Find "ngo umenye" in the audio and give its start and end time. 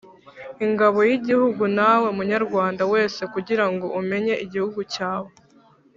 3.71-4.33